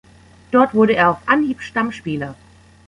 Dort 0.49 0.73
wurde 0.73 0.95
er 0.95 1.11
auf 1.11 1.19
Anhieb 1.27 1.61
Stammspieler. 1.61 2.33